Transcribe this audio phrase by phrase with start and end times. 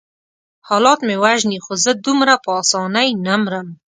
[0.67, 3.67] حالات مې وژني خو زه دومره په آسانۍ نه مرم.